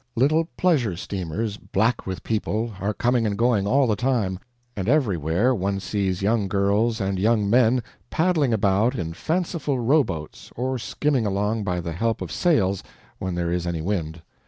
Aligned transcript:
Little 0.15 0.45
pleasure 0.57 0.95
steamers, 0.95 1.57
black 1.57 2.07
with 2.07 2.23
people, 2.23 2.73
are 2.81 2.91
coming 2.91 3.27
and 3.27 3.37
going 3.37 3.67
all 3.67 3.85
the 3.85 3.95
time; 3.95 4.39
and 4.75 4.89
everywhere 4.89 5.53
one 5.53 5.79
sees 5.79 6.23
young 6.23 6.47
girls 6.47 6.99
and 6.99 7.19
young 7.19 7.47
men 7.47 7.83
paddling 8.09 8.51
about 8.51 8.95
in 8.97 9.13
fanciful 9.13 9.77
rowboats, 9.79 10.51
or 10.55 10.79
skimming 10.79 11.27
along 11.27 11.63
by 11.65 11.79
the 11.79 11.93
help 11.93 12.23
of 12.23 12.31
sails 12.31 12.81
when 13.19 13.35
there 13.35 13.51
is 13.51 13.67
any 13.67 13.83
wind. 13.83 14.23